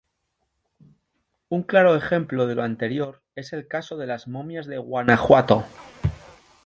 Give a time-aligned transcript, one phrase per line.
[1.51, 5.63] Un claro ejemplo de lo anterior es el caso de las momias de Guanajuato.